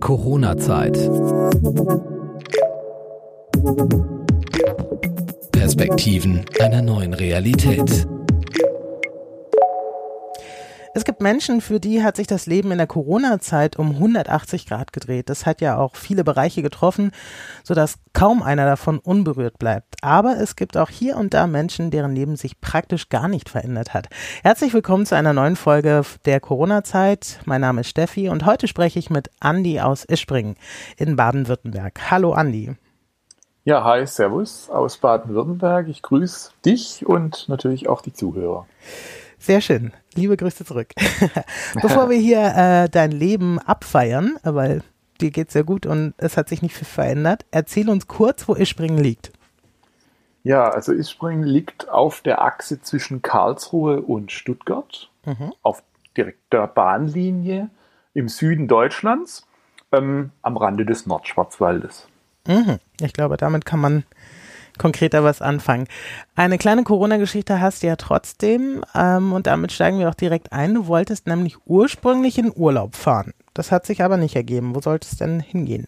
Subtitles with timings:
[0.00, 0.98] Corona-Zeit.
[5.52, 8.06] Perspektiven einer neuen Realität.
[10.98, 14.92] Es gibt Menschen, für die hat sich das Leben in der Corona-Zeit um 180 Grad
[14.92, 15.30] gedreht.
[15.30, 17.12] Das hat ja auch viele Bereiche getroffen,
[17.62, 19.94] sodass kaum einer davon unberührt bleibt.
[20.02, 23.94] Aber es gibt auch hier und da Menschen, deren Leben sich praktisch gar nicht verändert
[23.94, 24.08] hat.
[24.42, 27.42] Herzlich willkommen zu einer neuen Folge der Corona-Zeit.
[27.44, 30.56] Mein Name ist Steffi und heute spreche ich mit Andi aus Ispringen
[30.96, 32.10] in Baden-Württemberg.
[32.10, 32.74] Hallo Andi.
[33.62, 35.86] Ja, hi, Servus aus Baden-Württemberg.
[35.86, 38.66] Ich grüße dich und natürlich auch die Zuhörer.
[39.38, 39.92] Sehr schön.
[40.14, 40.88] Liebe Grüße zurück.
[41.82, 44.82] Bevor wir hier äh, dein Leben abfeiern, weil
[45.20, 48.54] dir geht's sehr gut und es hat sich nicht viel verändert, erzähl uns kurz, wo
[48.54, 49.32] Ispringen liegt.
[50.42, 55.52] Ja, also Ispringen liegt auf der Achse zwischen Karlsruhe und Stuttgart, mhm.
[55.62, 55.82] auf
[56.16, 57.70] direkter Bahnlinie
[58.14, 59.46] im Süden Deutschlands,
[59.92, 62.08] ähm, am Rande des Nordschwarzwaldes.
[62.46, 62.78] Mhm.
[63.00, 64.04] Ich glaube, damit kann man
[64.78, 65.86] konkreter was anfangen.
[66.34, 70.74] Eine kleine Corona-Geschichte hast du ja trotzdem ähm, und damit steigen wir auch direkt ein.
[70.74, 73.32] Du wolltest nämlich ursprünglich in Urlaub fahren.
[73.54, 74.74] Das hat sich aber nicht ergeben.
[74.74, 75.86] Wo sollte es denn hingehen?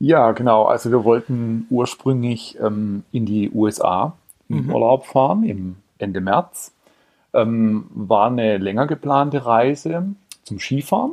[0.00, 0.64] Ja, genau.
[0.64, 4.16] Also wir wollten ursprünglich ähm, in die USA
[4.48, 4.74] im mhm.
[4.74, 6.72] Urlaub fahren, im Ende März.
[7.32, 10.06] Ähm, war eine länger geplante Reise
[10.42, 11.12] zum Skifahren,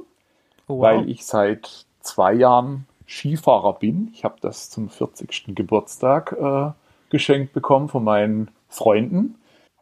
[0.67, 0.81] oh, wow.
[0.81, 4.09] weil ich seit zwei Jahren Skifahrer bin.
[4.13, 5.55] Ich habe das zum 40.
[5.55, 6.71] Geburtstag äh,
[7.09, 9.35] geschenkt bekommen von meinen Freunden.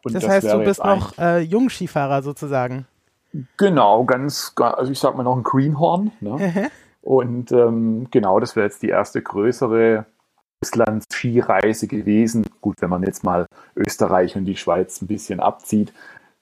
[0.04, 2.86] Und das, das heißt, du bist noch äh, Jungskifahrer sozusagen.
[3.56, 6.12] Genau, ganz, also ich sag mal noch ein Greenhorn.
[6.20, 6.70] Ne?
[7.02, 10.06] Und ähm, genau, das wäre jetzt die erste größere
[10.62, 12.46] Auslands-Skireise gewesen.
[12.60, 15.92] Gut, wenn man jetzt mal Österreich und die Schweiz ein bisschen abzieht,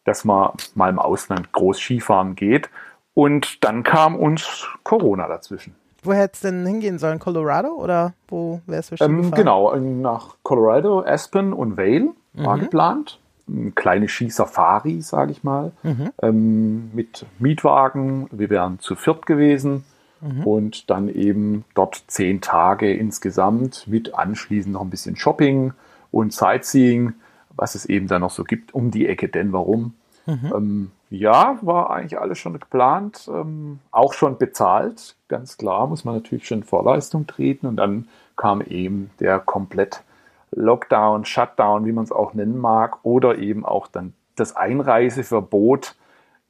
[0.05, 2.71] dass man mal im Ausland groß Skifahren geht.
[3.15, 5.75] Und dann kam uns Corona dazwischen.
[6.05, 7.19] Wo hätte es denn hingehen sollen?
[7.19, 12.61] Colorado oder wo wärst du ähm, Genau, nach Colorado, Aspen und Vale war mhm.
[12.61, 13.19] geplant.
[13.49, 16.11] Eine kleine Skisafari, sage ich mal, mhm.
[16.23, 18.29] ähm, mit Mietwagen.
[18.31, 19.85] Wir wären zu viert gewesen
[20.21, 20.45] mhm.
[20.45, 25.73] und dann eben dort zehn Tage insgesamt mit anschließend noch ein bisschen Shopping
[26.11, 27.15] und Sightseeing,
[27.57, 29.95] was es eben dann noch so gibt um die Ecke Denver rum.
[30.27, 30.53] Mhm.
[30.55, 36.17] Ähm, ja, war eigentlich alles schon geplant, ähm, auch schon bezahlt, ganz klar, muss man
[36.17, 40.03] natürlich schon Vorleistung treten und dann kam eben der komplett
[40.51, 45.97] Lockdown, Shutdown, wie man es auch nennen mag, oder eben auch dann das Einreiseverbot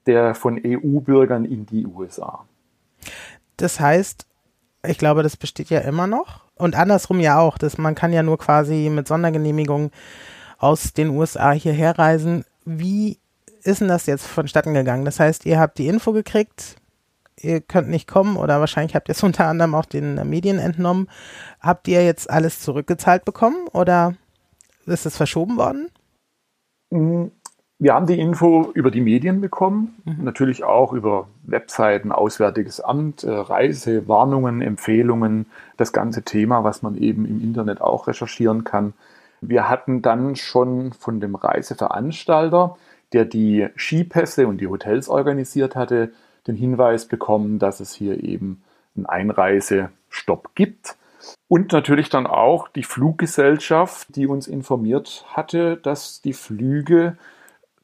[0.06, 2.44] der von EU-Bürgern in die USA.
[3.56, 4.26] Das heißt,
[4.86, 8.22] ich glaube, das besteht ja immer noch und andersrum ja auch, dass man kann ja
[8.22, 9.90] nur quasi mit Sondergenehmigung
[10.58, 12.44] aus den USA hierher reisen.
[12.64, 13.18] Wie
[13.64, 15.04] ist denn das jetzt vonstatten gegangen?
[15.04, 16.76] Das heißt, ihr habt die Info gekriegt,
[17.40, 21.08] ihr könnt nicht kommen oder wahrscheinlich habt ihr es unter anderem auch den Medien entnommen.
[21.60, 24.14] Habt ihr jetzt alles zurückgezahlt bekommen oder
[24.86, 25.88] ist es verschoben worden?
[26.90, 27.26] Mm,
[27.78, 30.24] wir haben die Info über die Medien bekommen, mhm.
[30.24, 37.26] natürlich auch über Webseiten, Auswärtiges Amt, äh, Reisewarnungen, Empfehlungen, das ganze Thema, was man eben
[37.26, 38.94] im Internet auch recherchieren kann.
[39.40, 42.76] Wir hatten dann schon von dem Reiseveranstalter
[43.14, 46.12] der die Skipässe und die Hotels organisiert hatte,
[46.46, 48.62] den Hinweis bekommen, dass es hier eben
[48.96, 50.96] einen Einreisestopp gibt.
[51.48, 57.16] Und natürlich dann auch die Fluggesellschaft, die uns informiert hatte, dass die Flüge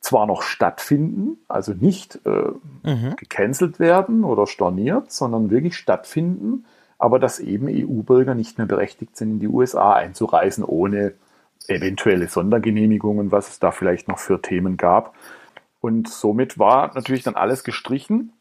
[0.00, 2.50] zwar noch stattfinden, also nicht äh,
[2.82, 3.16] mhm.
[3.16, 6.64] gecancelt werden oder storniert, sondern wirklich stattfinden,
[6.98, 11.14] aber dass eben EU-Bürger nicht mehr berechtigt sind, in die USA einzureisen, ohne
[11.68, 15.14] eventuelle Sondergenehmigungen, was es da vielleicht noch für Themen gab.
[15.80, 18.32] Und somit war natürlich dann alles gestrichen.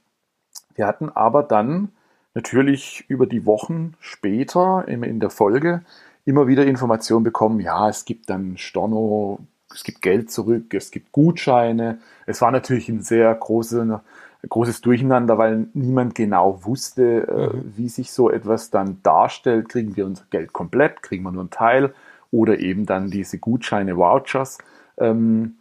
[0.76, 1.90] Wir hatten aber dann
[2.34, 5.84] natürlich über die Wochen später in der Folge
[6.26, 9.40] immer wieder Informationen bekommen, ja, es gibt dann Storno,
[9.74, 12.00] es gibt Geld zurück, es gibt Gutscheine.
[12.26, 14.02] Es war natürlich ein sehr große,
[14.48, 17.74] großes Durcheinander, weil niemand genau wusste, äh, mhm.
[17.76, 19.70] wie sich so etwas dann darstellt.
[19.70, 21.94] Kriegen wir unser Geld komplett, kriegen wir nur einen Teil
[22.32, 24.58] oder eben dann diese Gutscheine, Vouchers.
[24.98, 25.56] Ähm,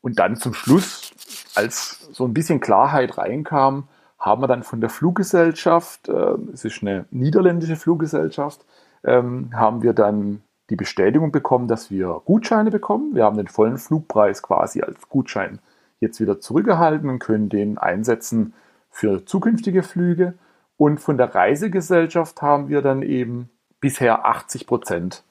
[0.00, 1.12] und dann zum Schluss,
[1.54, 3.88] als so ein bisschen Klarheit reinkam,
[4.18, 8.64] haben wir dann von der Fluggesellschaft, äh, es ist eine niederländische Fluggesellschaft,
[9.04, 13.14] ähm, haben wir dann die Bestätigung bekommen, dass wir Gutscheine bekommen.
[13.14, 15.58] Wir haben den vollen Flugpreis quasi als Gutschein
[15.98, 18.54] jetzt wieder zurückgehalten und können den einsetzen
[18.90, 20.34] für zukünftige Flüge.
[20.76, 23.50] Und von der Reisegesellschaft haben wir dann eben
[23.80, 25.24] bisher 80 Prozent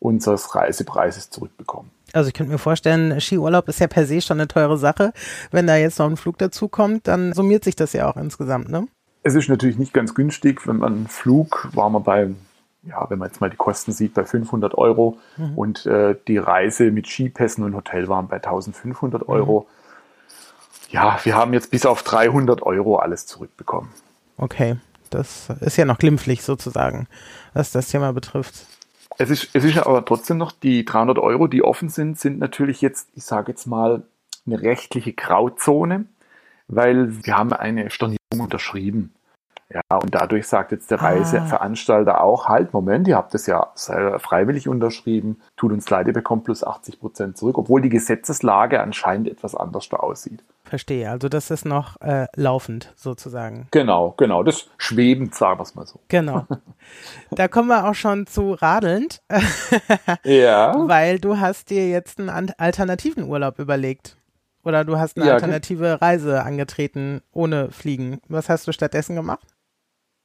[0.00, 1.90] unseres Reisepreises zurückbekommen.
[2.12, 5.12] Also ich könnte mir vorstellen, Skiurlaub ist ja per se schon eine teure Sache.
[5.50, 8.68] Wenn da jetzt noch ein Flug dazu kommt, dann summiert sich das ja auch insgesamt,
[8.70, 8.88] ne?
[9.24, 12.30] Es ist natürlich nicht ganz günstig, wenn man Flug war man bei,
[12.84, 15.58] ja, wenn man jetzt mal die Kosten sieht, bei 500 Euro mhm.
[15.58, 19.66] und äh, die Reise mit Skipässen und Hotel waren bei 1500 Euro.
[19.68, 19.78] Mhm.
[20.90, 23.90] Ja, wir haben jetzt bis auf 300 Euro alles zurückbekommen.
[24.38, 24.76] Okay,
[25.10, 27.06] das ist ja noch glimpflich sozusagen,
[27.52, 28.66] was das Thema betrifft.
[29.20, 32.80] Es ist, es ist aber trotzdem noch, die 300 Euro, die offen sind, sind natürlich
[32.80, 34.04] jetzt, ich sage jetzt mal,
[34.46, 36.06] eine rechtliche Grauzone,
[36.68, 39.12] weil wir haben eine Stornierung unterschrieben.
[39.72, 41.08] Ja, und dadurch sagt jetzt der ah.
[41.08, 46.44] Reiseveranstalter auch, halt, Moment, ihr habt das ja freiwillig unterschrieben, tut uns leid, ihr bekommt
[46.44, 50.42] plus 80 Prozent zurück, obwohl die Gesetzeslage anscheinend etwas anders da aussieht.
[50.64, 53.68] Verstehe, also das ist noch äh, laufend sozusagen.
[53.70, 56.00] Genau, genau, das schwebend, sagen wir es mal so.
[56.08, 56.46] Genau.
[57.30, 59.20] Da kommen wir auch schon zu radelnd.
[60.24, 60.74] ja.
[60.88, 64.16] Weil du hast dir jetzt einen alternativen Urlaub überlegt.
[64.64, 68.20] Oder du hast eine ja, alternative Reise angetreten ohne Fliegen.
[68.28, 69.46] Was hast du stattdessen gemacht?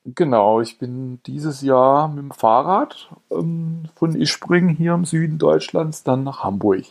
[0.06, 6.04] Genau, ich bin dieses Jahr mit dem Fahrrad ähm, von Ispring hier im Süden Deutschlands
[6.04, 6.84] dann nach Hamburg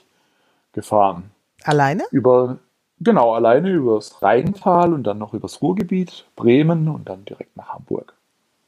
[0.73, 1.31] gefahren.
[1.65, 2.05] Alleine?
[2.11, 2.59] Über,
[3.01, 8.15] genau, alleine übers Rheintal und dann noch übers Ruhrgebiet, Bremen und dann direkt nach Hamburg.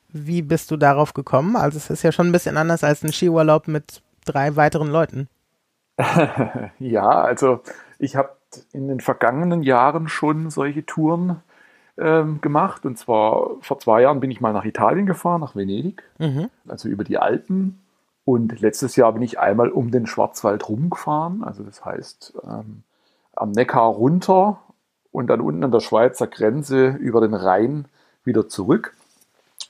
[0.09, 1.57] Wie bist du darauf gekommen?
[1.57, 5.29] Also es ist ja schon ein bisschen anders als ein Skiurlaub mit drei weiteren Leuten.
[6.79, 7.61] ja, also
[7.99, 8.31] ich habe
[8.73, 11.41] in den vergangenen Jahren schon solche Touren
[11.99, 12.85] ähm, gemacht.
[12.85, 16.51] Und zwar vor zwei Jahren bin ich mal nach Italien gefahren, nach Venedig, mhm.
[16.69, 17.81] also über die Alpen.
[18.25, 21.45] Und letztes Jahr bin ich einmal um den Schwarzwald rumgefahren.
[21.45, 22.83] Also das heißt ähm,
[23.35, 24.61] am Neckar runter
[25.11, 27.87] und dann unten an der Schweizer Grenze über den Rhein
[28.25, 28.97] wieder zurück.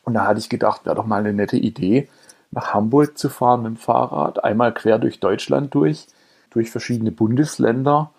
[0.05, 2.09] Und da hatte ich gedacht, wäre doch mal eine nette Idee,
[2.51, 6.07] nach Hamburg zu fahren mit dem Fahrrad, einmal quer durch Deutschland durch,
[6.51, 8.11] durch verschiedene Bundesländer.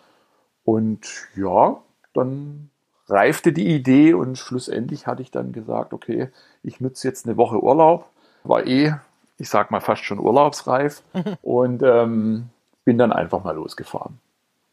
[0.63, 1.77] Und ja,
[2.13, 2.69] dann
[3.07, 6.29] reifte die Idee und schlussendlich hatte ich dann gesagt, okay,
[6.63, 8.09] ich nutze jetzt eine Woche Urlaub,
[8.43, 8.93] war eh,
[9.37, 11.03] ich sag mal fast schon urlaubsreif
[11.41, 12.49] und ähm,
[12.83, 14.19] bin dann einfach mal losgefahren.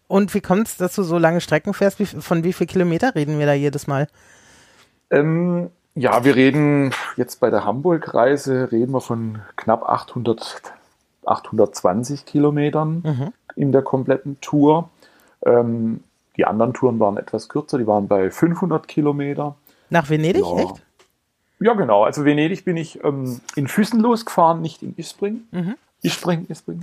[0.08, 1.98] Und wie kommt es, dass du so lange Strecken fährst?
[1.98, 4.08] Wie, von wie viel Kilometer reden wir da jedes Mal?
[5.10, 10.60] Ähm, ja, wir reden jetzt bei der Hamburg-Reise reden wir von knapp 800,
[11.24, 13.32] 820 Kilometern mhm.
[13.56, 14.90] in der kompletten Tour.
[15.44, 16.04] Ähm,
[16.36, 19.56] die anderen Touren waren etwas kürzer, die waren bei 500 Kilometer.
[19.90, 20.58] Nach Venedig, ja.
[20.58, 20.82] echt?
[21.60, 22.04] Ja, genau.
[22.04, 25.42] Also Venedig bin ich ähm, in Füssen losgefahren, nicht in Ispring.
[25.50, 25.74] Mhm.
[26.02, 26.80] Ispring, Ispring.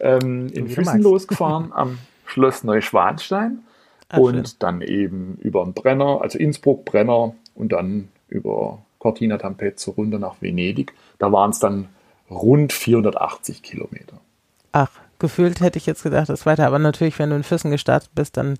[0.00, 3.58] Ähm, in Füssen losgefahren am Schloss Neuschwanstein
[4.08, 4.56] Ach, und schön.
[4.58, 10.40] dann eben über den Brenner, also Innsbruck, Brenner und dann über Cortina d'Ampezzo runter nach
[10.40, 10.94] Venedig.
[11.18, 11.88] Da waren es dann
[12.30, 14.18] rund 480 Kilometer.
[14.72, 14.90] Ach,
[15.22, 16.66] gefühlt hätte ich jetzt gedacht, das ist weiter.
[16.66, 18.58] Aber natürlich, wenn du in Füssen gestartet bist, dann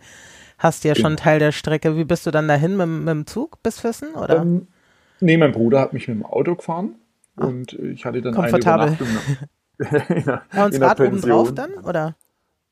[0.58, 1.96] hast du ja schon einen Teil der Strecke.
[1.96, 4.14] Wie bist du dann dahin mit, mit dem Zug bis Füssen?
[4.14, 4.40] Oder?
[4.40, 4.68] Ähm,
[5.20, 6.94] nee, mein Bruder hat mich mit dem Auto gefahren
[7.36, 8.86] ah, und ich hatte dann komfortabel.
[8.86, 9.48] eine Übernachtung.
[9.78, 12.14] in der, ja, und Rad oben drauf dann, oder?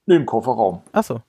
[0.07, 0.81] Nee, im Kofferraum.
[0.93, 1.21] Ach so.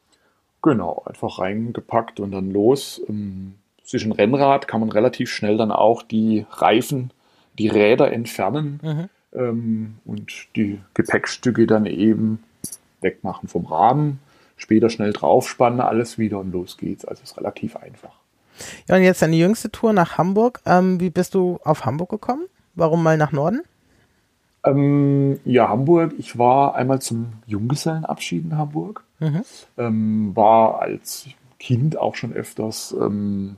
[0.62, 3.02] Genau, einfach reingepackt und dann los.
[3.10, 7.12] Ähm, zwischen Rennrad kann man relativ schnell dann auch die Reifen,
[7.58, 9.10] die Räder entfernen mhm.
[9.34, 12.44] ähm, und die Gepäckstücke dann eben
[13.02, 14.20] wegmachen vom Rahmen,
[14.58, 17.06] später schnell draufspannen, alles wieder und los geht's.
[17.06, 18.22] Also ist relativ einfach.
[18.88, 20.62] Ja, und jetzt deine jüngste Tour nach Hamburg.
[20.66, 22.46] Ähm, wie bist du auf Hamburg gekommen?
[22.76, 23.62] Warum mal nach Norden?
[24.66, 26.14] Ähm, ja, Hamburg.
[26.18, 29.04] Ich war einmal zum Junggesellenabschied in Hamburg.
[29.20, 29.42] Mhm.
[29.78, 31.28] Ähm, war als
[31.60, 33.58] Kind auch schon öfters ähm,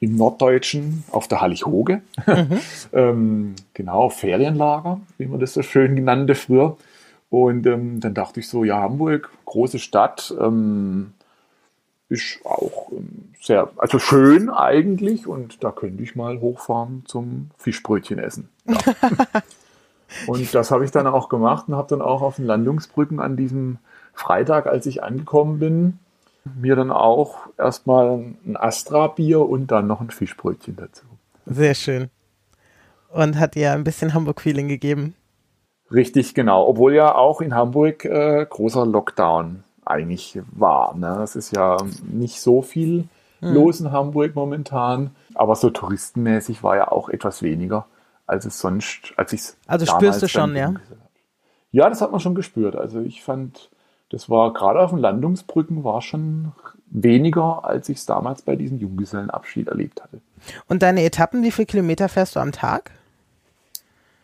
[0.00, 2.02] im Norddeutschen auf der Hallig-Hoge.
[2.26, 2.60] Mhm.
[2.92, 6.76] ähm, genau, Ferienlager, wie man das so schön genannte früher.
[7.30, 11.12] Und ähm, dann dachte ich so, ja, Hamburg, große Stadt, ähm,
[12.08, 18.18] ist auch ähm, sehr, also schön eigentlich und da könnte ich mal hochfahren zum Fischbrötchen
[18.18, 18.48] essen.
[18.66, 18.76] Ja.
[20.26, 23.36] und das habe ich dann auch gemacht und habe dann auch auf den Landungsbrücken an
[23.36, 23.78] diesem
[24.12, 25.98] Freitag, als ich angekommen bin,
[26.44, 31.04] mir dann auch erstmal ein Astra-Bier und dann noch ein Fischbrötchen dazu.
[31.46, 32.10] Sehr schön.
[33.10, 35.14] Und hat dir ein bisschen Hamburg-Feeling gegeben?
[35.92, 36.66] Richtig, genau.
[36.66, 40.96] Obwohl ja auch in Hamburg äh, großer Lockdown eigentlich war.
[40.96, 41.20] Ne?
[41.22, 43.08] Es ist ja nicht so viel
[43.40, 43.54] hm.
[43.54, 47.86] los in Hamburg momentan, aber so touristenmäßig war ja auch etwas weniger,
[48.26, 50.74] als es sonst, als ich es Also spürst du schon, ja?
[51.72, 52.76] Ja, das hat man schon gespürt.
[52.76, 53.70] Also ich fand,
[54.10, 56.52] das war gerade auf den Landungsbrücken war schon
[56.86, 60.20] weniger, als ich es damals bei diesem Junggesellenabschied erlebt hatte.
[60.68, 62.90] Und deine Etappen, wie viele Kilometer fährst du am Tag?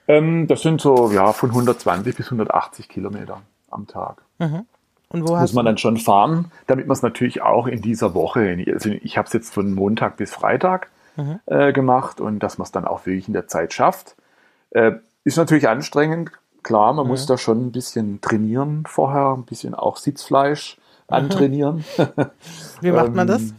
[0.08, 4.22] Ähm, das sind so ja, von 120 bis 180 Kilometer am Tag.
[4.38, 4.66] Mhm.
[5.08, 8.64] Und wo muss man dann schon fahren, damit man es natürlich auch in dieser Woche,
[8.72, 11.40] also ich habe es jetzt von Montag bis Freitag mhm.
[11.46, 14.16] äh, gemacht und dass man es dann auch wirklich in der Zeit schafft.
[14.70, 16.32] Äh, ist natürlich anstrengend,
[16.62, 17.12] klar, man mhm.
[17.12, 20.76] muss da schon ein bisschen trainieren vorher, ein bisschen auch Sitzfleisch
[21.08, 21.84] antrainieren.
[22.80, 23.42] Wie macht man das?
[23.42, 23.54] Ähm,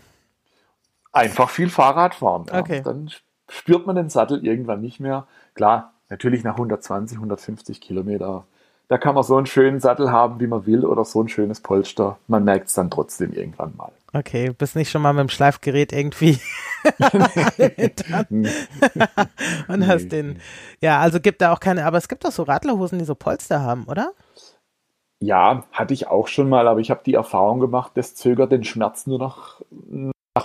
[1.13, 2.45] einfach viel Fahrrad fahren.
[2.51, 2.59] Ja.
[2.59, 2.81] Okay.
[2.83, 3.09] Dann
[3.49, 5.27] spürt man den Sattel irgendwann nicht mehr.
[5.55, 8.45] Klar, natürlich nach 120, 150 Kilometer
[8.87, 11.59] da kann man so einen schönen Sattel haben, wie man will, oder so ein schönes
[11.59, 12.17] Polster.
[12.27, 13.91] Man merkt es dann trotzdem irgendwann mal.
[14.13, 16.39] Okay, bist nicht schon mal mit dem Schleifgerät irgendwie
[19.67, 20.39] und hast den.
[20.81, 23.61] Ja, also gibt da auch keine, aber es gibt doch so Radlerhosen, die so Polster
[23.61, 24.13] haben, oder?
[25.19, 28.63] Ja, hatte ich auch schon mal, aber ich habe die Erfahrung gemacht, das zögert den
[28.63, 29.61] Schmerz nur noch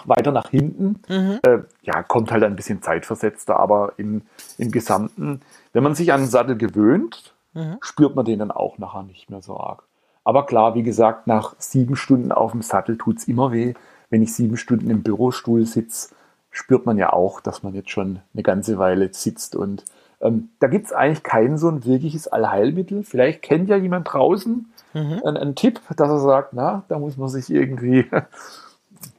[0.07, 1.03] weiter nach hinten.
[1.09, 1.41] Mhm.
[1.43, 4.23] Äh, ja, kommt halt ein bisschen zeitversetzter, aber im,
[4.59, 5.41] im Gesamten,
[5.73, 7.79] wenn man sich an den Sattel gewöhnt, mhm.
[7.81, 9.85] spürt man den dann auch nachher nicht mehr so arg.
[10.25, 13.75] Aber klar, wie gesagt, nach sieben Stunden auf dem Sattel tut es immer weh.
[14.11, 16.15] Wenn ich sieben Stunden im Bürostuhl sitze,
[16.51, 19.57] spürt man ja auch, dass man jetzt schon eine ganze Weile sitzt.
[19.57, 19.85] Und
[20.21, 23.03] ähm, da gibt es eigentlich kein so ein wirkliches Allheilmittel.
[23.03, 25.21] Vielleicht kennt ja jemand draußen mhm.
[25.25, 28.07] einen, einen, Tipp, dass er sagt, na, da muss man sich irgendwie,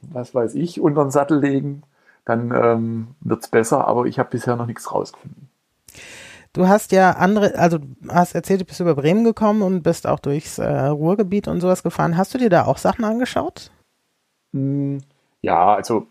[0.02, 1.82] was weiß ich, unter den Sattel legen.
[2.24, 5.48] Dann ähm, wird es besser, aber ich habe bisher noch nichts rausgefunden.
[6.54, 10.20] Du hast ja andere, also hast erzählt, du bist über Bremen gekommen und bist auch
[10.20, 12.16] durchs äh, Ruhrgebiet und sowas gefahren.
[12.16, 13.72] Hast du dir da auch Sachen angeschaut?
[14.52, 15.00] Hm,
[15.42, 16.06] ja, also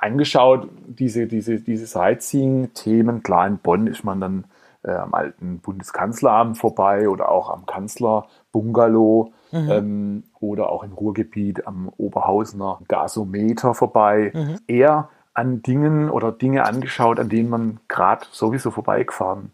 [0.00, 3.22] angeschaut, diese, diese, diese Sightseeing-Themen.
[3.22, 4.44] Klar, in Bonn ist man dann
[4.82, 9.70] äh, am alten Bundeskanzleramt vorbei oder auch am Kanzlerbungalow mhm.
[9.70, 14.32] ähm, oder auch im Ruhrgebiet am Oberhausener Gasometer vorbei.
[14.34, 14.58] Mhm.
[14.66, 19.52] Eher an Dingen oder Dinge angeschaut, an denen man gerade sowieso vorbeigefahren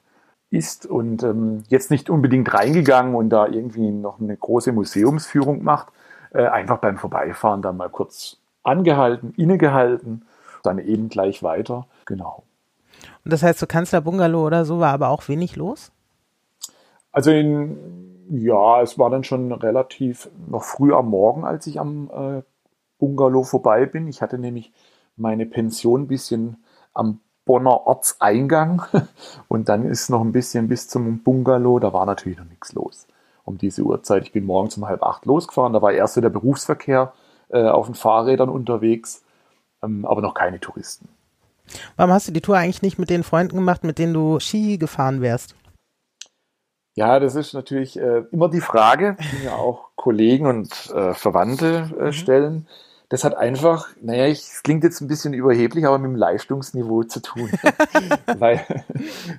[0.51, 5.89] ist und ähm, jetzt nicht unbedingt reingegangen und da irgendwie noch eine große Museumsführung macht,
[6.33, 10.25] äh, einfach beim Vorbeifahren dann mal kurz angehalten, innegehalten,
[10.63, 11.87] dann eben gleich weiter.
[12.07, 12.45] Genau.
[13.25, 15.93] Und das heißt, so Kanzlerbungalow oder so war aber auch wenig los?
[17.13, 22.11] Also in, ja, es war dann schon relativ noch früh am Morgen, als ich am
[22.11, 22.43] äh,
[22.99, 24.09] Bungalow vorbei bin.
[24.09, 24.73] Ich hatte nämlich
[25.17, 26.63] meine Pension ein bisschen
[26.95, 28.83] am Bonner Ortseingang
[29.49, 33.07] und dann ist noch ein bisschen bis zum Bungalow, da war natürlich noch nichts los
[33.49, 34.25] um diese Uhrzeit.
[34.25, 37.13] Ich bin morgens um halb acht losgefahren, da war erst so der Berufsverkehr
[37.49, 39.25] äh, auf den Fahrrädern unterwegs,
[39.83, 41.09] ähm, aber noch keine Touristen.
[41.97, 44.79] Warum hast du die Tour eigentlich nicht mit den Freunden gemacht, mit denen du Ski
[44.79, 45.55] gefahren wärst?
[46.99, 51.91] Ja, das ist natürlich äh, immer die Frage, die mir auch Kollegen und äh, Verwandte
[51.99, 52.13] äh, mhm.
[52.13, 52.67] stellen
[53.09, 57.21] das hat einfach, naja, es klingt jetzt ein bisschen überheblich, aber mit dem Leistungsniveau zu
[57.21, 57.51] tun.
[58.39, 58.61] weil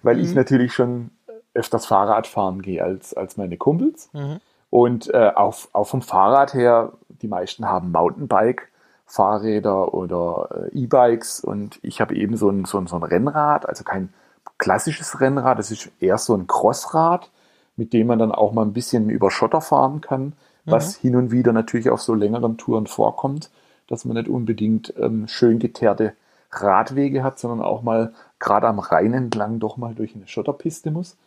[0.01, 0.23] weil mhm.
[0.23, 1.11] ich natürlich schon
[1.53, 4.09] öfters Fahrrad fahren gehe als, als meine Kumpels.
[4.13, 4.39] Mhm.
[4.71, 8.69] Und äh, auch, auch vom Fahrrad her, die meisten haben Mountainbike.
[9.11, 13.67] Fahrräder oder äh, E-Bikes und ich habe eben so ein, so, ein, so ein Rennrad,
[13.67, 14.13] also kein
[14.59, 17.31] klassisches Rennrad, das ist eher so ein Crossrad,
[17.79, 20.33] mit dem man dann auch mal ein bisschen über Schotter fahren kann,
[20.65, 21.01] was mhm.
[21.01, 23.50] hin und wieder natürlich auf so längeren Touren vorkommt
[23.89, 26.13] dass man nicht unbedingt ähm, schön geteerte
[26.51, 31.17] Radwege hat, sondern auch mal gerade am Rhein entlang doch mal durch eine Schotterpiste muss.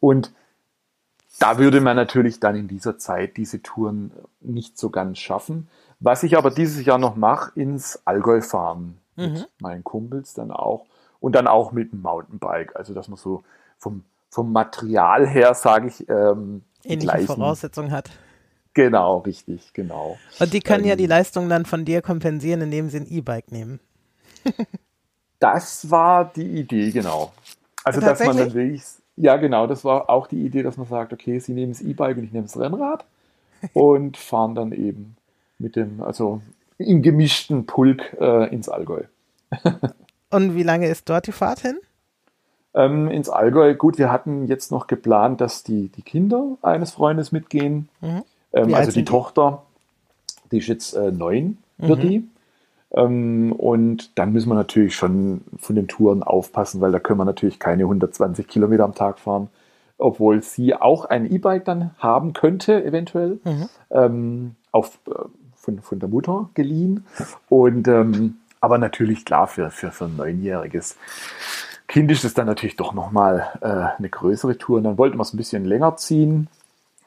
[0.00, 0.32] Und
[1.38, 4.10] da würde man natürlich dann in dieser Zeit diese Touren
[4.40, 5.68] nicht so ganz schaffen.
[6.00, 8.98] Was ich aber dieses Jahr noch mache, ins Allgäu fahren.
[9.16, 9.32] Mhm.
[9.32, 10.86] Mit meinen Kumpels dann auch.
[11.20, 12.76] Und dann auch mit dem Mountainbike.
[12.76, 13.44] Also, dass man so
[13.78, 18.10] vom, vom Material her, sage ich, ähm, ähnliche Voraussetzungen hat.
[18.74, 20.18] Genau, richtig, genau.
[20.40, 23.52] Und die können ähm, ja die Leistung dann von dir kompensieren, indem sie ein E-Bike
[23.52, 23.78] nehmen.
[25.38, 27.32] das war die Idee, genau.
[27.84, 28.82] Also, dass man dann wirklich,
[29.14, 32.16] ja, genau, das war auch die Idee, dass man sagt, okay, sie nehmen das E-Bike
[32.16, 33.04] und ich nehme das Rennrad
[33.72, 35.16] und fahren dann eben
[35.60, 36.42] mit dem, also
[36.78, 39.04] im gemischten Pulk äh, ins Allgäu.
[40.30, 41.78] und wie lange ist dort die Fahrt hin?
[42.74, 47.30] Ähm, ins Allgäu, gut, wir hatten jetzt noch geplant, dass die, die Kinder eines Freundes
[47.30, 47.88] mitgehen.
[48.00, 48.22] Mhm.
[48.52, 49.62] Ähm, also die Tochter,
[50.50, 52.08] die ist jetzt äh, neun, wird mhm.
[52.08, 52.28] die.
[52.92, 57.24] Ähm, und dann müssen wir natürlich schon von den Touren aufpassen, weil da können wir
[57.24, 59.48] natürlich keine 120 Kilometer am Tag fahren,
[59.98, 63.68] obwohl sie auch ein E-Bike dann haben könnte, eventuell, mhm.
[63.90, 65.12] ähm, auf, äh,
[65.56, 67.04] von, von der Mutter geliehen.
[67.48, 70.96] Und ähm, aber natürlich klar für, für, für ein neunjähriges
[71.86, 74.78] Kind ist es dann natürlich doch nochmal äh, eine größere Tour.
[74.78, 76.48] Und dann wollten wir es ein bisschen länger ziehen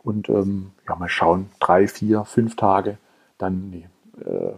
[0.03, 2.97] und ähm, ja, mal schauen, drei, vier, fünf Tage
[3.37, 3.87] dann nee,
[4.23, 4.53] äh,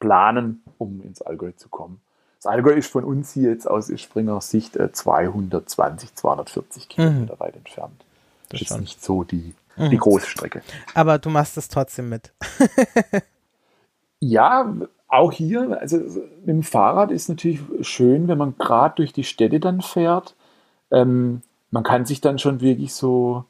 [0.00, 2.00] planen, um ins Allgäu zu kommen.
[2.38, 7.40] Das Allgäu ist von uns hier jetzt aus Springer Sicht äh, 220, 240 Kilometer mhm.
[7.40, 8.04] weit entfernt.
[8.48, 9.90] Das, das ist nicht so die, mhm.
[9.90, 10.62] die große Strecke.
[10.94, 12.32] Aber du machst es trotzdem mit.
[14.28, 14.72] ja,
[15.08, 19.60] auch hier, also mit dem Fahrrad ist natürlich schön, wenn man gerade durch die Städte
[19.60, 20.34] dann fährt.
[20.90, 23.44] Ähm, man kann sich dann schon wirklich so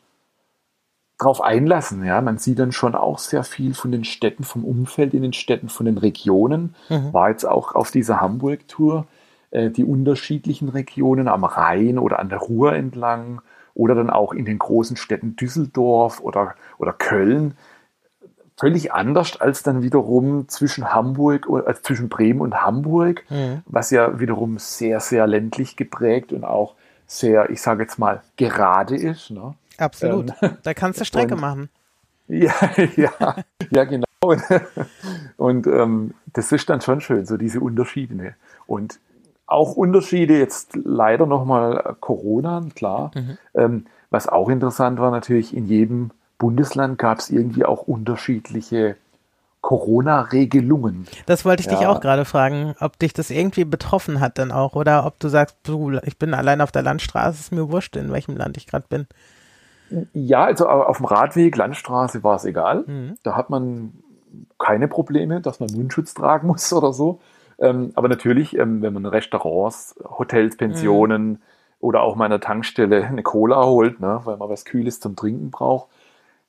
[1.19, 2.05] drauf einlassen.
[2.05, 5.33] Ja, man sieht dann schon auch sehr viel von den Städten, vom Umfeld in den
[5.33, 6.75] Städten, von den Regionen.
[6.89, 7.13] Mhm.
[7.13, 9.07] War jetzt auch auf dieser Hamburg-Tour
[9.51, 13.41] äh, die unterschiedlichen Regionen am Rhein oder an der Ruhr entlang
[13.75, 17.57] oder dann auch in den großen Städten Düsseldorf oder, oder Köln
[18.57, 23.63] völlig anders als dann wiederum zwischen Hamburg, äh, zwischen Bremen und Hamburg, mhm.
[23.67, 26.75] was ja wiederum sehr, sehr ländlich geprägt und auch
[27.07, 29.31] sehr, ich sage jetzt mal, gerade ist.
[29.31, 29.55] Ne?
[29.79, 30.33] Absolut.
[30.41, 31.69] Ähm, da kannst du Strecke und, machen.
[32.29, 32.55] Ja,
[32.97, 33.37] ja,
[33.71, 34.07] ja, genau.
[35.37, 38.15] Und ähm, das ist dann schon schön, so diese Unterschiede.
[38.15, 38.35] Ne?
[38.67, 38.99] Und
[39.47, 43.11] auch Unterschiede, jetzt leider nochmal Corona, klar.
[43.15, 43.39] Mhm.
[43.55, 46.11] Ähm, was auch interessant war, natürlich in jedem
[46.45, 48.97] Bundesland gab es irgendwie auch unterschiedliche
[49.63, 51.07] Corona-Regelungen.
[51.25, 51.79] Das wollte ich ja.
[51.79, 55.29] dich auch gerade fragen, ob dich das irgendwie betroffen hat dann auch oder ob du
[55.29, 58.67] sagst, du, ich bin allein auf der Landstraße, ist mir wurscht, in welchem Land ich
[58.67, 59.07] gerade bin.
[60.13, 62.85] Ja, also auf dem Radweg, Landstraße war es egal.
[62.87, 63.15] Mhm.
[63.23, 63.95] Da hat man
[64.59, 67.21] keine Probleme, dass man Mundschutz tragen muss oder so.
[67.59, 71.39] Ähm, aber natürlich, ähm, wenn man Restaurants, Hotels, Pensionen mhm.
[71.81, 75.17] oder auch mal an der Tankstelle eine Cola holt, ne, weil man was Kühles zum
[75.17, 75.89] Trinken braucht,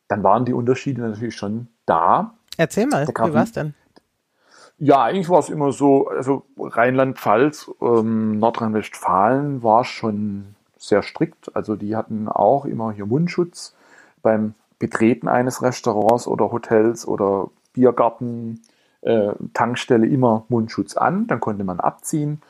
[0.07, 2.35] dann waren die Unterschiede natürlich schon da.
[2.57, 3.73] Erzähl mal, wie war es denn?
[4.77, 11.55] Ja, eigentlich war es immer so, also Rheinland-Pfalz, ähm, Nordrhein-Westfalen war schon sehr strikt.
[11.55, 13.73] Also die hatten auch immer hier Mundschutz
[14.21, 18.61] beim Betreten eines Restaurants oder Hotels oder Biergarten,
[19.01, 22.41] äh, Tankstelle immer Mundschutz an, dann konnte man abziehen.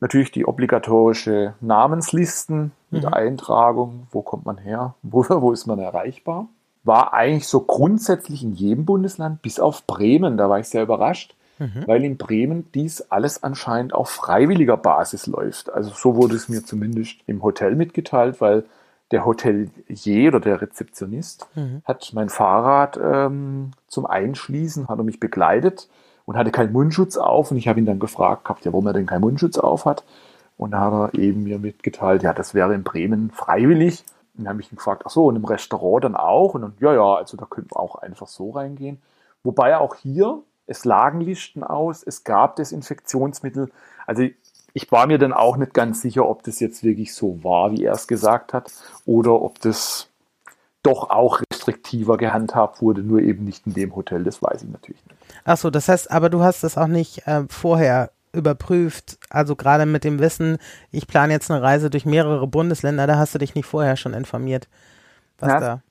[0.00, 3.14] Natürlich die obligatorische Namenslisten mit mhm.
[3.14, 6.48] Eintragung, wo kommt man her, wo, wo ist man erreichbar
[6.84, 10.36] war eigentlich so grundsätzlich in jedem Bundesland, bis auf Bremen.
[10.36, 11.84] Da war ich sehr überrascht, mhm.
[11.86, 15.72] weil in Bremen dies alles anscheinend auf freiwilliger Basis läuft.
[15.72, 18.64] Also so wurde es mir zumindest im Hotel mitgeteilt, weil
[19.12, 21.82] der Hotelier oder der Rezeptionist mhm.
[21.84, 25.88] hat mein Fahrrad ähm, zum Einschließen, hat er mich begleitet
[26.24, 27.50] und hatte keinen Mundschutz auf.
[27.50, 30.04] Und ich habe ihn dann gefragt gehabt, ja, warum er denn keinen Mundschutz auf hat.
[30.56, 34.04] Und da hat er eben mir mitgeteilt, ja, das wäre in Bremen freiwillig.
[34.34, 36.54] Dann habe ich ihn gefragt, ach so, und im Restaurant dann auch?
[36.54, 39.00] Und dann, ja, ja, also da könnten wir auch einfach so reingehen.
[39.42, 43.70] Wobei auch hier, es lagen Listen aus, es gab Desinfektionsmittel.
[44.06, 44.24] Also
[44.74, 47.84] ich war mir dann auch nicht ganz sicher, ob das jetzt wirklich so war, wie
[47.84, 48.72] er es gesagt hat,
[49.04, 50.08] oder ob das
[50.82, 55.04] doch auch restriktiver gehandhabt wurde, nur eben nicht in dem Hotel, das weiß ich natürlich
[55.06, 55.16] nicht.
[55.44, 59.86] Ach so, das heißt, aber du hast das auch nicht äh, vorher überprüft, also gerade
[59.86, 60.58] mit dem Wissen,
[60.90, 64.14] ich plane jetzt eine Reise durch mehrere Bundesländer, da hast du dich nicht vorher schon
[64.14, 64.68] informiert,
[65.38, 65.82] was ja, da.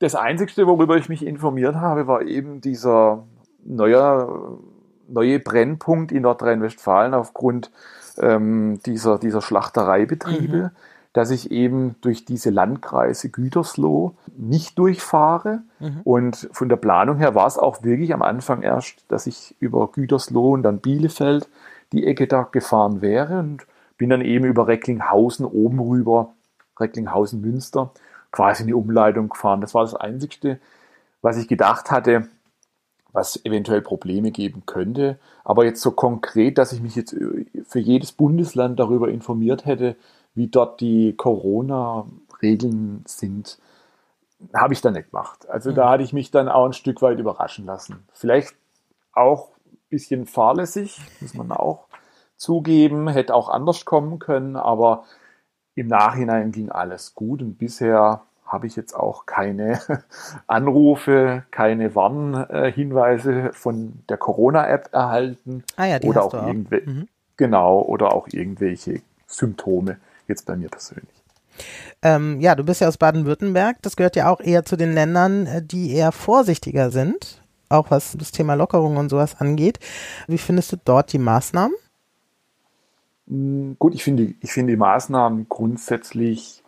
[0.00, 3.24] Das Einzige, worüber ich mich informiert habe, war eben dieser
[3.64, 4.58] neue,
[5.08, 7.70] neue Brennpunkt in Nordrhein-Westfalen aufgrund
[8.20, 10.70] ähm, dieser, dieser Schlachtereibetriebe, mhm.
[11.12, 15.62] dass ich eben durch diese Landkreise Gütersloh nicht durchfahre.
[15.80, 16.00] Mhm.
[16.04, 19.88] Und von der Planung her war es auch wirklich am Anfang erst, dass ich über
[19.88, 21.48] Gütersloh und dann Bielefeld
[21.92, 26.32] die Ecke da gefahren wäre und bin dann eben über Recklinghausen oben rüber,
[26.78, 27.92] Recklinghausen Münster,
[28.30, 29.60] quasi in die Umleitung gefahren.
[29.60, 30.60] Das war das Einzige,
[31.22, 32.28] was ich gedacht hatte,
[33.12, 35.18] was eventuell Probleme geben könnte.
[35.44, 37.16] Aber jetzt so konkret, dass ich mich jetzt
[37.64, 39.96] für jedes Bundesland darüber informiert hätte,
[40.34, 43.58] wie dort die Corona-Regeln sind,
[44.54, 45.48] habe ich dann nicht gemacht.
[45.48, 45.74] Also mhm.
[45.74, 48.04] da hatte ich mich dann auch ein Stück weit überraschen lassen.
[48.12, 48.54] Vielleicht
[49.12, 49.48] auch
[49.88, 51.86] bisschen fahrlässig, muss man auch
[52.36, 53.08] zugeben.
[53.08, 55.04] Hätte auch anders kommen können, aber
[55.74, 59.80] im Nachhinein ging alles gut und bisher habe ich jetzt auch keine
[60.46, 65.64] Anrufe, keine Warnhinweise von der Corona-App erhalten.
[65.76, 67.08] Ah ja, die oder auch, auch irgendwelche, mhm.
[67.36, 71.12] genau, oder auch irgendwelche Symptome jetzt bei mir persönlich.
[72.02, 73.78] Ähm, ja, du bist ja aus Baden-Württemberg.
[73.82, 78.16] Das gehört ja auch eher zu den Ländern, äh, die eher vorsichtiger sind auch was
[78.18, 79.78] das Thema Lockerung und sowas angeht.
[80.26, 81.76] Wie findest du dort die Maßnahmen?
[83.26, 86.62] Mm, gut, ich finde, ich finde die Maßnahmen grundsätzlich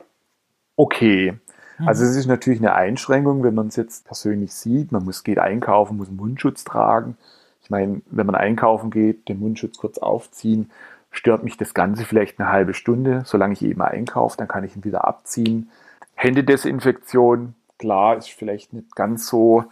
[0.77, 1.35] okay.
[1.79, 1.89] Mhm.
[1.89, 4.93] Also es ist natürlich eine Einschränkung, wenn man es jetzt persönlich sieht.
[4.93, 7.17] Man muss geht einkaufen, muss einen Mundschutz tragen.
[7.63, 10.71] Ich meine, wenn man einkaufen geht, den Mundschutz kurz aufziehen,
[11.11, 13.23] stört mich das Ganze vielleicht eine halbe Stunde.
[13.25, 15.71] Solange ich eben einkaufe, dann kann ich ihn wieder abziehen.
[16.15, 19.65] Händedesinfektion, klar, ist vielleicht nicht ganz so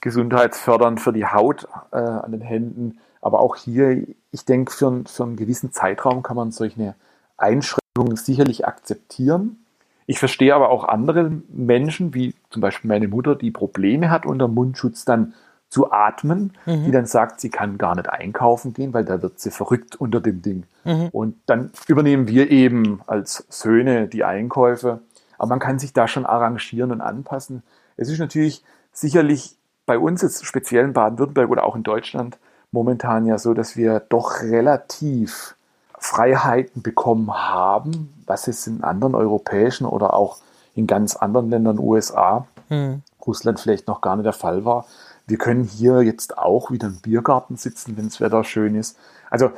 [0.00, 2.98] gesundheitsfördernd für die Haut äh, an den Händen.
[3.20, 6.94] Aber auch hier, ich denke, für, für einen gewissen Zeitraum kann man solche
[7.36, 9.64] Einschränkungen sicherlich akzeptieren.
[10.06, 14.48] Ich verstehe aber auch andere Menschen, wie zum Beispiel meine Mutter, die Probleme hat, unter
[14.48, 15.34] Mundschutz dann
[15.68, 16.84] zu atmen, mhm.
[16.84, 20.20] die dann sagt, sie kann gar nicht einkaufen gehen, weil da wird sie verrückt unter
[20.20, 20.64] dem Ding.
[20.84, 21.08] Mhm.
[21.12, 25.00] Und dann übernehmen wir eben als Söhne die Einkäufe.
[25.40, 27.62] Aber man kann sich da schon arrangieren und anpassen.
[27.96, 32.36] Es ist natürlich sicherlich bei uns jetzt speziell in Baden-Württemberg oder auch in Deutschland
[32.72, 35.56] momentan ja so, dass wir doch relativ
[35.98, 40.36] Freiheiten bekommen haben, was es in anderen europäischen oder auch
[40.74, 43.00] in ganz anderen Ländern, USA, mhm.
[43.26, 44.84] Russland vielleicht noch gar nicht der Fall war.
[45.26, 48.98] Wir können hier jetzt auch wieder im Biergarten sitzen, wenn das Wetter schön ist.
[49.30, 49.52] Also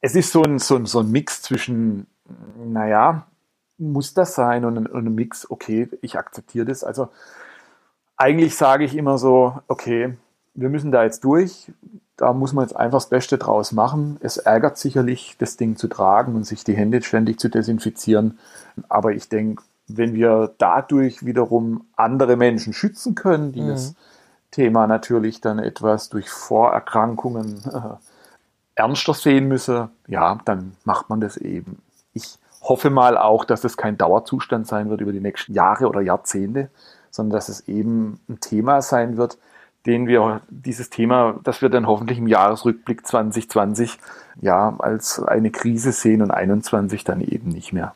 [0.00, 2.06] es ist so ein, so ein, so ein Mix zwischen,
[2.66, 3.26] naja,
[3.78, 6.84] muss das sein und ein, und ein Mix, okay, ich akzeptiere das.
[6.84, 7.08] Also
[8.16, 10.16] eigentlich sage ich immer so, okay,
[10.54, 11.72] wir müssen da jetzt durch.
[12.16, 14.16] Da muss man jetzt einfach das Beste draus machen.
[14.20, 18.38] Es ärgert sicherlich, das Ding zu tragen und sich die Hände ständig zu desinfizieren.
[18.88, 23.68] Aber ich denke, wenn wir dadurch wiederum andere Menschen schützen können, die mhm.
[23.68, 23.94] das
[24.50, 27.96] Thema natürlich dann etwas durch Vorerkrankungen äh,
[28.74, 31.82] ernster sehen müsse, ja, dann macht man das eben.
[32.14, 36.00] Ich hoffe mal auch, dass es kein Dauerzustand sein wird über die nächsten Jahre oder
[36.00, 36.68] Jahrzehnte,
[37.10, 39.38] sondern dass es eben ein Thema sein wird,
[39.86, 43.98] den wir dieses Thema, das wir dann hoffentlich im Jahresrückblick 2020
[44.40, 47.94] ja als eine Krise sehen und 21 dann eben nicht mehr.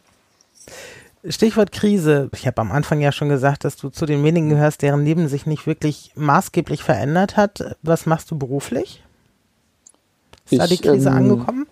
[1.29, 2.31] Stichwort Krise.
[2.35, 5.29] Ich habe am Anfang ja schon gesagt, dass du zu den wenigen gehörst, deren Leben
[5.29, 7.77] sich nicht wirklich maßgeblich verändert hat.
[7.83, 9.03] Was machst du beruflich?
[10.47, 11.67] Ist ich, da die Krise ähm, angekommen?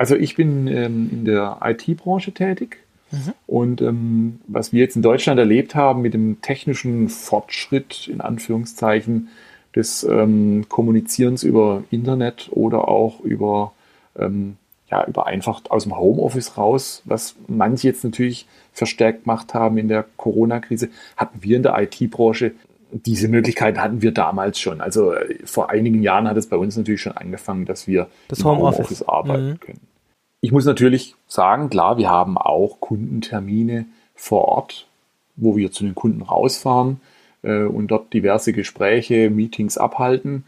[0.00, 2.78] Also ich bin ähm, in der IT-Branche tätig.
[3.10, 3.34] Mhm.
[3.46, 9.28] Und ähm, was wir jetzt in Deutschland erlebt haben mit dem technischen Fortschritt, in Anführungszeichen,
[9.76, 13.72] des ähm, Kommunizierens über Internet oder auch über
[14.18, 14.56] ähm,
[14.90, 19.88] ja, über einfach aus dem Homeoffice raus, was manche jetzt natürlich verstärkt gemacht haben in
[19.88, 22.52] der Corona-Krise, hatten wir in der IT-Branche
[22.90, 24.80] diese Möglichkeit hatten wir damals schon.
[24.80, 28.40] Also äh, vor einigen Jahren hat es bei uns natürlich schon angefangen, dass wir das
[28.40, 29.60] im Homeoffice, Homeoffice arbeiten mhm.
[29.60, 29.89] können.
[30.40, 34.86] Ich muss natürlich sagen, klar, wir haben auch Kundentermine vor Ort,
[35.36, 37.00] wo wir zu den Kunden rausfahren
[37.42, 40.44] äh, und dort diverse Gespräche, Meetings abhalten.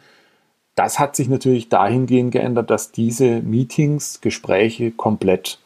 [0.75, 5.59] Das hat sich natürlich dahingehend geändert, dass diese Meetings, Gespräche komplett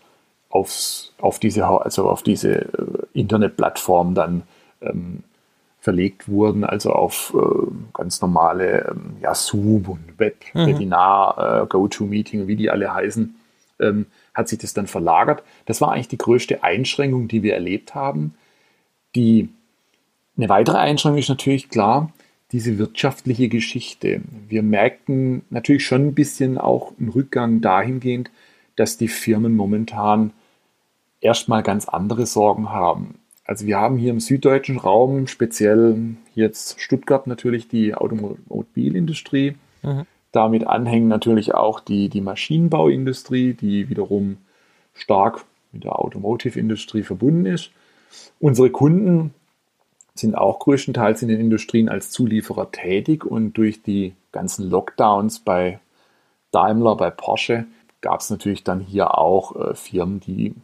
[0.50, 2.68] aufs, auf diese, also auf diese äh,
[3.12, 4.42] Internetplattform dann
[4.80, 5.22] ähm,
[5.80, 10.66] verlegt wurden, also auf äh, ganz normale ähm, ja, Zoom und Web, mhm.
[10.66, 13.36] Webinar, äh, GoToMeeting, wie die alle heißen,
[13.80, 15.42] ähm, hat sich das dann verlagert.
[15.66, 18.34] Das war eigentlich die größte Einschränkung, die wir erlebt haben.
[19.14, 19.48] Die,
[20.36, 22.12] eine weitere Einschränkung ist natürlich klar,
[22.52, 24.20] diese wirtschaftliche Geschichte.
[24.48, 28.30] Wir merkten natürlich schon ein bisschen auch einen Rückgang dahingehend,
[28.76, 30.32] dass die Firmen momentan
[31.20, 33.18] erstmal ganz andere Sorgen haben.
[33.44, 35.96] Also wir haben hier im süddeutschen Raum, speziell
[36.34, 39.54] jetzt Stuttgart natürlich die Automobilindustrie.
[39.82, 40.04] Mhm.
[40.37, 44.37] Damit anhängen natürlich auch die, die Maschinenbauindustrie, die wiederum
[44.92, 47.70] stark mit der Automotive-Industrie verbunden ist.
[48.38, 49.33] Unsere Kunden
[50.14, 55.81] sind auch größtenteils in den Industrien als Zulieferer tätig und durch die ganzen Lockdowns bei
[56.51, 57.64] Daimler, bei Porsche
[58.03, 60.55] gab es natürlich dann hier auch äh, Firmen, die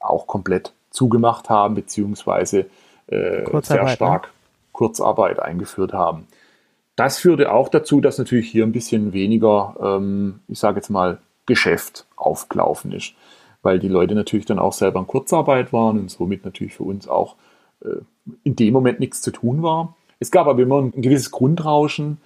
[0.00, 2.66] auch komplett zugemacht haben, beziehungsweise
[3.06, 3.88] äh, sehr ne?
[3.88, 4.32] stark ne?
[4.72, 6.26] Kurzarbeit eingeführt haben.
[6.96, 11.18] Das führte auch dazu, dass natürlich hier ein bisschen weniger, ähm, ich sage jetzt mal,
[11.46, 13.14] Geschäft aufgelaufen ist,
[13.62, 17.08] weil die Leute natürlich dann auch selber in Kurzarbeit waren und somit natürlich für uns
[17.08, 17.36] auch
[17.84, 17.96] äh,
[18.42, 19.96] in dem Moment nichts zu tun war.
[20.20, 22.18] Es gab aber immer ein, gewisses Grundrauschen.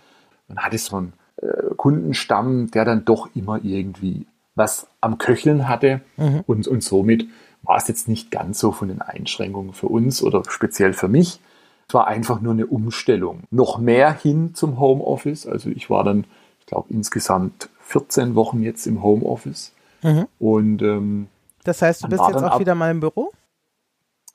[0.46, 6.00] Man hatte so einen äh, Kundenstamm, der dann doch immer irgendwie was am Köcheln hatte
[6.16, 6.42] mhm.
[6.46, 7.26] und, und somit
[7.62, 11.40] war es jetzt nicht ganz so von den Einschränkungen für uns oder speziell für mich.
[11.88, 13.44] Es war einfach nur eine Umstellung.
[13.50, 15.46] Noch mehr hin zum Homeoffice.
[15.46, 16.24] Also ich war dann,
[16.60, 19.72] ich glaube, insgesamt 14 Wochen jetzt im Homeoffice.
[20.02, 20.26] Mhm.
[20.38, 21.28] Und ähm,
[21.64, 23.32] das heißt, du bist jetzt auch wieder mal im Büro?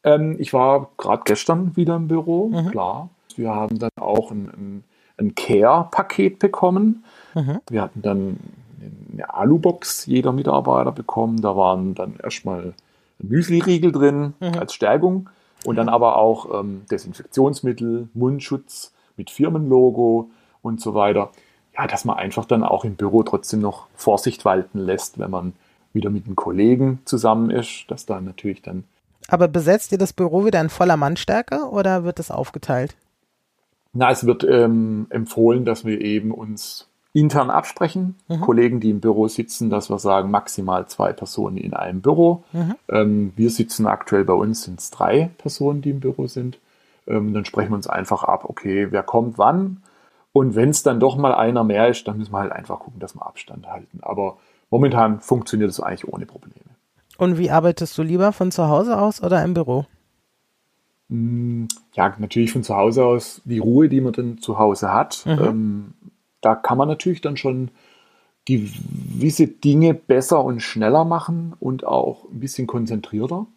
[0.03, 2.71] Ähm, ich war gerade gestern wieder im Büro, mhm.
[2.71, 3.09] klar.
[3.35, 4.83] Wir haben dann auch ein, ein,
[5.17, 7.03] ein Care-Paket bekommen.
[7.35, 7.59] Mhm.
[7.69, 8.39] Wir hatten dann
[9.11, 11.41] eine Alubox jeder Mitarbeiter bekommen.
[11.41, 12.73] Da waren dann erstmal
[13.19, 14.57] Müsli-Riegel drin mhm.
[14.57, 15.29] als Stärkung
[15.63, 20.29] und dann aber auch ähm, Desinfektionsmittel, Mundschutz mit Firmenlogo
[20.61, 21.31] und so weiter.
[21.75, 25.53] Ja, dass man einfach dann auch im Büro trotzdem noch Vorsicht walten lässt, wenn man
[25.91, 28.83] wieder mit einem Kollegen zusammen ist, dass da natürlich dann
[29.27, 32.95] aber besetzt ihr das Büro wieder in voller Mannstärke oder wird es aufgeteilt?
[33.93, 38.41] Na, es wird ähm, empfohlen, dass wir eben uns intern absprechen, mhm.
[38.41, 42.43] Kollegen, die im Büro sitzen, dass wir sagen, maximal zwei Personen in einem Büro.
[42.51, 42.75] Mhm.
[42.89, 46.57] Ähm, wir sitzen aktuell bei uns, sind es drei Personen, die im Büro sind.
[47.07, 49.83] Ähm, dann sprechen wir uns einfach ab, okay, wer kommt wann
[50.31, 52.99] Und wenn es dann doch mal einer mehr ist, dann müssen wir halt einfach gucken,
[52.99, 53.99] dass wir Abstand halten.
[54.01, 54.37] Aber
[54.71, 56.55] momentan funktioniert es eigentlich ohne Probleme.
[57.19, 59.85] Und wie arbeitest du lieber von zu Hause aus oder im Büro?
[61.09, 65.23] Mm, ja, natürlich von zu Hause aus die Ruhe, die man dann zu Hause hat.
[65.27, 65.39] Mhm.
[65.39, 65.93] Ähm,
[66.43, 67.71] da kann man natürlich dann schon
[68.45, 73.47] gewisse Dinge besser und schneller machen und auch ein bisschen konzentrierter.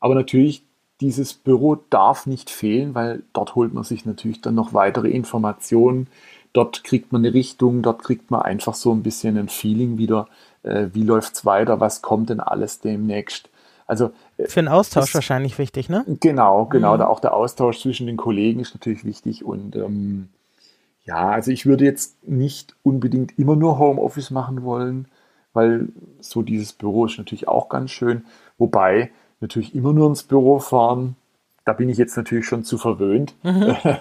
[0.00, 0.62] Aber natürlich,
[1.00, 6.08] dieses Büro darf nicht fehlen, weil dort holt man sich natürlich dann noch weitere Informationen.
[6.52, 10.28] Dort kriegt man eine Richtung, dort kriegt man einfach so ein bisschen ein Feeling wieder,
[10.62, 13.48] äh, wie läuft es weiter, was kommt denn alles demnächst.
[13.86, 16.04] Also äh, für einen Austausch ist, wahrscheinlich wichtig, ne?
[16.20, 16.94] Genau, genau.
[16.94, 16.98] Mhm.
[16.98, 20.28] Da auch der Austausch zwischen den Kollegen ist natürlich wichtig und ähm,
[21.04, 25.08] ja, also ich würde jetzt nicht unbedingt immer nur Homeoffice machen wollen,
[25.52, 25.88] weil
[26.20, 28.24] so dieses Büro ist natürlich auch ganz schön.
[28.58, 31.16] Wobei natürlich immer nur ins Büro fahren,
[31.64, 33.34] da bin ich jetzt natürlich schon zu verwöhnt.
[33.42, 33.76] Mhm.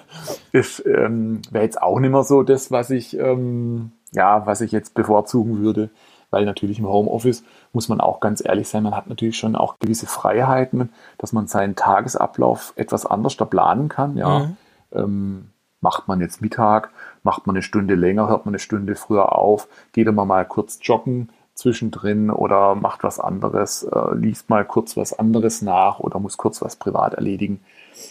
[0.54, 4.72] Das ähm, wäre jetzt auch nicht mehr so das, was ich, ähm, ja, was ich
[4.72, 5.90] jetzt bevorzugen würde.
[6.30, 9.80] Weil natürlich im Homeoffice muss man auch ganz ehrlich sein, man hat natürlich schon auch
[9.80, 14.16] gewisse Freiheiten, dass man seinen Tagesablauf etwas anders da planen kann.
[14.16, 14.40] Ja.
[14.40, 14.58] Mhm.
[14.94, 15.50] Ähm,
[15.84, 16.90] macht man jetzt Mittag,
[17.22, 20.80] macht man eine Stunde länger, hört man eine Stunde früher auf, geht immer mal kurz
[20.82, 26.38] joggen zwischendrin oder macht was anderes, äh, liest mal kurz was anderes nach oder muss
[26.38, 27.60] kurz was privat erledigen.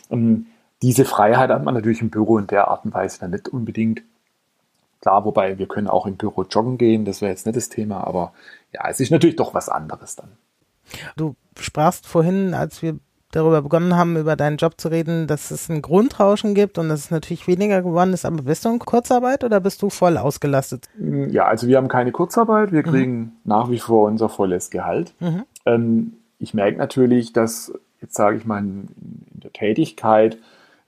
[0.09, 0.47] Und
[0.83, 4.03] diese Freiheit hat man natürlich im Büro in der Art und Weise dann nicht unbedingt.
[5.01, 8.07] Klar, wobei wir können auch im Büro joggen gehen, das wäre jetzt nicht das Thema,
[8.07, 8.33] aber
[8.73, 10.33] ja, es ist natürlich doch was anderes dann.
[11.17, 12.99] Du sprachst vorhin, als wir
[13.33, 17.01] darüber begonnen haben, über deinen Job zu reden, dass es ein Grundrauschen gibt und dass
[17.01, 18.25] es natürlich weniger geworden ist.
[18.25, 20.89] Aber bist du in Kurzarbeit oder bist du voll ausgelastet?
[20.99, 22.73] Ja, also wir haben keine Kurzarbeit.
[22.73, 22.91] Wir mhm.
[22.91, 23.33] kriegen mhm.
[23.45, 25.15] nach wie vor unser volles Gehalt.
[25.19, 25.43] Mhm.
[25.67, 28.89] Ähm, ich merke natürlich, dass, jetzt sage ich mal, in,
[29.33, 30.39] der Tätigkeit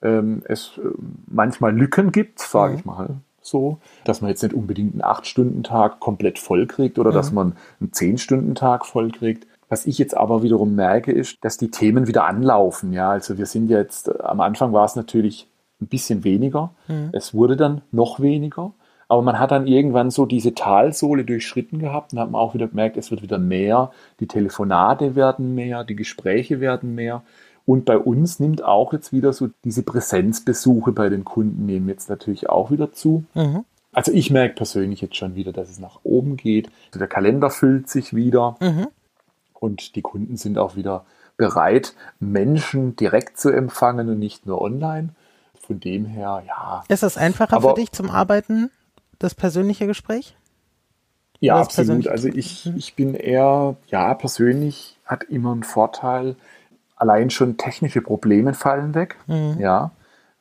[0.02, 0.88] ähm, es äh,
[1.26, 2.78] manchmal Lücken gibt, sage mhm.
[2.78, 7.30] ich mal so, dass man jetzt nicht unbedingt einen 8-Stunden-Tag komplett voll kriegt oder dass
[7.30, 7.34] mhm.
[7.34, 9.46] man einen 10-Stunden-Tag voll kriegt.
[9.74, 12.92] Was ich jetzt aber wiederum merke, ist, dass die Themen wieder anlaufen.
[12.92, 15.48] Ja, also wir sind jetzt, äh, am Anfang war es natürlich
[15.82, 16.70] ein bisschen weniger.
[16.86, 17.08] Mhm.
[17.10, 18.70] Es wurde dann noch weniger.
[19.08, 22.68] Aber man hat dann irgendwann so diese Talsohle durchschritten gehabt und hat man auch wieder
[22.68, 23.90] gemerkt, es wird wieder mehr.
[24.20, 27.24] Die Telefonate werden mehr, die Gespräche werden mehr.
[27.66, 32.08] Und bei uns nimmt auch jetzt wieder so diese Präsenzbesuche bei den Kunden nehmen jetzt
[32.08, 33.24] natürlich auch wieder zu.
[33.34, 33.64] Mhm.
[33.92, 36.70] Also ich merke persönlich jetzt schon wieder, dass es nach oben geht.
[36.90, 38.54] Also der Kalender füllt sich wieder.
[38.60, 38.86] Mhm
[39.64, 41.04] und die Kunden sind auch wieder
[41.36, 45.10] bereit, Menschen direkt zu empfangen und nicht nur online.
[45.66, 46.84] Von dem her, ja.
[46.88, 48.70] Ist das einfacher aber, für dich zum Arbeiten,
[49.18, 50.36] das persönliche Gespräch?
[51.40, 52.06] Ja, absolut.
[52.08, 56.36] Also ich, ich bin eher, ja, persönlich hat immer einen Vorteil.
[56.96, 59.16] Allein schon technische Probleme fallen weg.
[59.26, 59.56] Mhm.
[59.58, 59.90] Ja,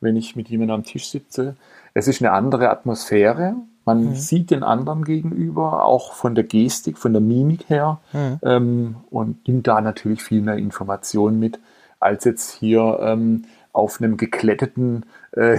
[0.02, 1.56] wenn ich mit jemandem am Tisch sitze.
[1.94, 3.56] Es ist eine andere Atmosphäre.
[3.86, 4.15] Man mhm.
[4.15, 8.39] sieht den anderen gegenüber, auch von der Gestik, von der Mimik her mhm.
[8.43, 11.60] ähm, und nimmt da natürlich viel mehr Informationen mit,
[12.00, 15.58] als jetzt hier ähm, auf einem gekletteten äh,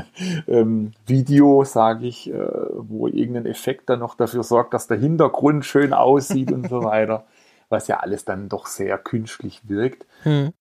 [0.48, 2.46] ähm, Video, sage ich, äh,
[2.78, 7.24] wo irgendein Effekt dann noch dafür sorgt, dass der Hintergrund schön aussieht und so weiter,
[7.68, 10.06] was ja alles dann doch sehr künstlich wirkt.
[10.24, 10.52] Mhm.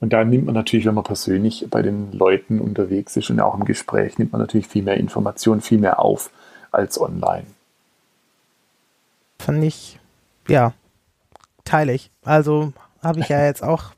[0.00, 3.54] Und da nimmt man natürlich, wenn man persönlich bei den Leuten unterwegs ist und auch
[3.54, 6.30] im Gespräch, nimmt man natürlich viel mehr Informationen, viel mehr auf
[6.70, 7.46] als online.
[9.38, 9.98] Fand ich,
[10.48, 10.72] ja,
[11.64, 12.10] teile ich.
[12.24, 13.92] Also habe ich ja jetzt auch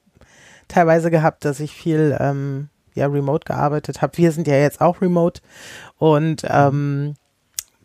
[0.68, 4.16] teilweise gehabt, dass ich viel ähm, ja, remote gearbeitet habe.
[4.18, 5.40] Wir sind ja jetzt auch remote
[5.98, 7.14] und ähm,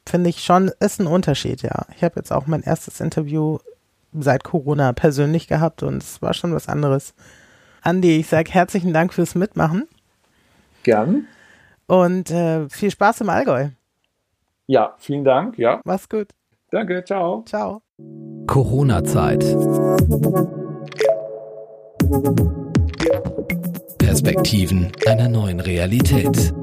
[0.07, 1.85] finde ich schon, ist ein Unterschied, ja.
[1.95, 3.59] Ich habe jetzt auch mein erstes Interview
[4.13, 7.13] seit Corona persönlich gehabt und es war schon was anderes.
[7.81, 9.87] Andi, ich sage herzlichen Dank fürs Mitmachen.
[10.83, 11.27] Gern.
[11.87, 13.69] Und äh, viel Spaß im Allgäu.
[14.67, 15.57] Ja, vielen Dank.
[15.57, 15.81] Ja.
[15.85, 16.27] Mach's gut.
[16.71, 17.43] Danke, ciao.
[17.45, 17.81] Ciao.
[18.47, 19.39] Corona-Zeit.
[23.97, 26.53] Perspektiven einer neuen Realität.